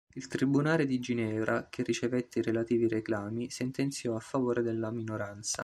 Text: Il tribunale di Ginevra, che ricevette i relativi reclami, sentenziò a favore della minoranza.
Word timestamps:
Il 0.15 0.25
tribunale 0.25 0.87
di 0.87 0.97
Ginevra, 0.97 1.67
che 1.69 1.83
ricevette 1.83 2.39
i 2.39 2.41
relativi 2.41 2.87
reclami, 2.87 3.51
sentenziò 3.51 4.15
a 4.15 4.19
favore 4.19 4.63
della 4.63 4.89
minoranza. 4.89 5.59